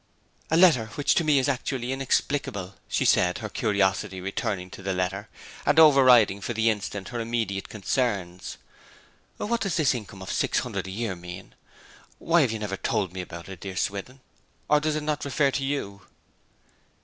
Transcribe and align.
'A 0.49 0.57
letter 0.57 0.87
which 0.95 1.13
to 1.13 1.23
me 1.23 1.37
is 1.37 1.47
actually 1.47 1.91
inexplicable,' 1.91 2.73
said 2.89 3.07
she, 3.07 3.39
her 3.41 3.49
curiosity 3.49 4.19
returning 4.19 4.67
to 4.71 4.81
the 4.81 4.93
letter, 4.93 5.29
and 5.63 5.77
overriding 5.77 6.41
for 6.41 6.53
the 6.53 6.71
instant 6.71 7.09
her 7.09 7.19
immediate 7.19 7.69
concerns. 7.69 8.57
'What 9.37 9.61
does 9.61 9.77
this 9.77 9.93
income 9.93 10.23
of 10.23 10.31
six 10.31 10.57
hundred 10.61 10.87
a 10.87 10.89
year 10.89 11.15
mean? 11.15 11.53
Why 12.17 12.41
have 12.41 12.51
you 12.51 12.57
never 12.57 12.77
told 12.77 13.13
me 13.13 13.21
about 13.21 13.47
it, 13.47 13.59
dear 13.59 13.75
Swithin? 13.75 14.21
or 14.67 14.79
does 14.79 14.95
it 14.95 15.03
not 15.03 15.23
refer 15.23 15.51
to 15.51 15.63
you?' 15.63 16.01